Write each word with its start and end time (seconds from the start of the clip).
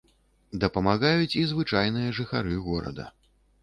Дапамагаюць 0.63 1.37
і 1.43 1.45
звычайныя 1.53 2.19
жыхары 2.23 2.63
горада. 2.69 3.05